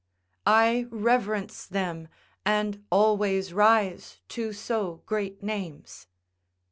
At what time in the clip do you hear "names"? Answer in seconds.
5.43-6.07